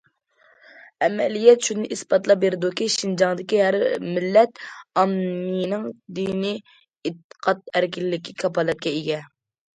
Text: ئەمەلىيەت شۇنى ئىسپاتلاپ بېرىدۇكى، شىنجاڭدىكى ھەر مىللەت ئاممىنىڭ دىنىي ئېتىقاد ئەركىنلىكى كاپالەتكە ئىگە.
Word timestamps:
ئەمەلىيەت 1.07 1.67
شۇنى 1.67 1.83
ئىسپاتلاپ 1.95 2.41
بېرىدۇكى، 2.43 2.87
شىنجاڭدىكى 2.93 3.59
ھەر 3.65 3.77
مىللەت 4.15 4.63
ئاممىنىڭ 5.03 5.85
دىنىي 6.21 6.59
ئېتىقاد 7.11 7.65
ئەركىنلىكى 7.77 8.39
كاپالەتكە 8.43 8.97
ئىگە. 8.99 9.23